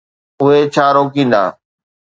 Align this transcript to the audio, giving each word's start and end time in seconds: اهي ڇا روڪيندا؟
اهي 0.41 0.61
ڇا 0.73 0.85
روڪيندا؟ 0.95 1.43